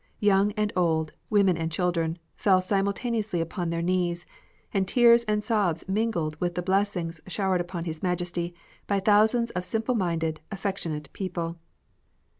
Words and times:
Young 0.19 0.51
and 0.53 0.73
old, 0.75 1.13
women 1.29 1.55
and 1.55 1.71
children, 1.71 2.17
fell 2.35 2.59
simultaneously 2.59 3.39
upon 3.39 3.69
their 3.69 3.83
knees, 3.83 4.25
and 4.73 4.87
tears 4.87 5.23
and 5.25 5.43
sobs 5.43 5.87
mingled 5.87 6.41
with 6.41 6.55
the 6.55 6.63
blessings 6.63 7.21
showered 7.27 7.61
upon 7.61 7.85
His 7.85 8.01
Majesty 8.01 8.55
by 8.87 8.99
thousands 8.99 9.51
of 9.51 9.61
his 9.61 9.67
simple 9.69 9.93
minded, 9.93 10.41
affectionate 10.51 11.13
people. 11.13 11.59